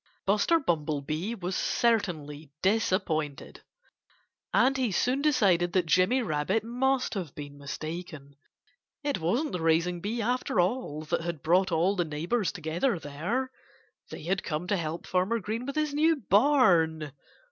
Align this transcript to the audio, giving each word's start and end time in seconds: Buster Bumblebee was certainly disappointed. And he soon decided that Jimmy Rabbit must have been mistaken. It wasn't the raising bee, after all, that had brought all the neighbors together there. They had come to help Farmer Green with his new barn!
Buster 0.25 0.57
Bumblebee 0.59 1.35
was 1.35 1.55
certainly 1.55 2.49
disappointed. 2.63 3.61
And 4.51 4.75
he 4.75 4.91
soon 4.91 5.21
decided 5.21 5.73
that 5.73 5.85
Jimmy 5.85 6.23
Rabbit 6.23 6.63
must 6.63 7.13
have 7.13 7.35
been 7.35 7.59
mistaken. 7.59 8.35
It 9.03 9.19
wasn't 9.19 9.51
the 9.51 9.61
raising 9.61 10.01
bee, 10.01 10.19
after 10.19 10.59
all, 10.59 11.03
that 11.03 11.21
had 11.21 11.43
brought 11.43 11.71
all 11.71 11.95
the 11.95 12.03
neighbors 12.03 12.51
together 12.51 12.97
there. 12.97 13.51
They 14.09 14.23
had 14.23 14.41
come 14.41 14.65
to 14.69 14.75
help 14.75 15.05
Farmer 15.05 15.37
Green 15.37 15.67
with 15.67 15.75
his 15.75 15.93
new 15.93 16.15
barn! 16.15 17.11